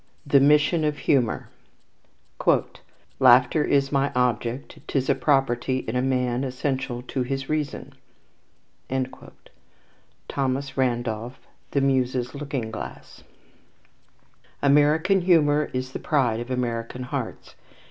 [0.25, 1.47] The Mission of Humour
[3.19, 7.93] "Laughter is my object: 'tis a property In man, essential to his reason."
[10.27, 11.37] THOMAS RANDOLPH,
[11.69, 13.23] The Muses' Looking Glass.
[14.63, 17.53] American humour is the pride of American hearts.